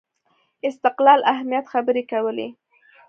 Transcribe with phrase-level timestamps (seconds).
[0.69, 2.47] استقلال اهمیت خبرې کولې